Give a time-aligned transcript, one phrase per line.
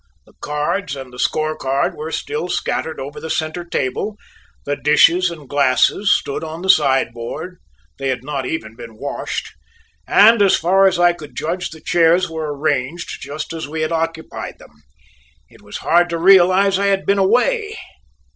[0.25, 4.17] The cards and score card were still scattered over the centre table,
[4.65, 7.57] the dishes and glasses stood on the sideboard
[7.99, 9.53] they had not even been washed,
[10.07, 13.91] and as far as I could judge, the chairs were arranged just as we had
[13.91, 14.71] occupied them;
[15.49, 17.75] it was hard to realize I had been away.